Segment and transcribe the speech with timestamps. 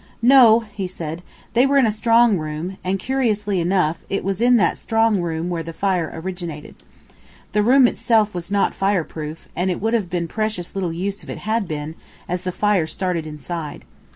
[0.23, 1.21] "No," he said,
[1.53, 5.47] "they were in a strong room; and curiously enough, it was in that strong room
[5.47, 6.73] where the fire originated.
[7.51, 11.21] The room itself was not fire proof, and it would have been precious little use
[11.21, 11.93] if it had been,
[12.27, 13.85] as the fire started inside.